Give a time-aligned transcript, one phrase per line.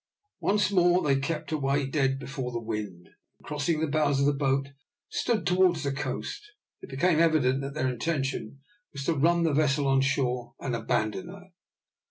[0.39, 4.33] Once more they kept away dead before the wind, and, crossing the bows of the
[4.33, 4.69] boat,
[5.09, 6.43] stood towards the coast,
[6.81, 8.61] it became evident that their intention
[8.93, 11.51] was to run the vessel on shore and abandon her.